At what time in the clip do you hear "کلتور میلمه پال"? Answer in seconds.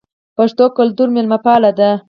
0.77-1.63